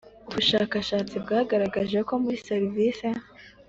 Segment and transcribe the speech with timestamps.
[0.29, 3.07] Ubushakashatsi bwagaragaje ko muri serivisi